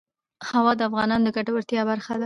[0.49, 2.19] هوا د افغانانو د ګټورتیا برخه ده.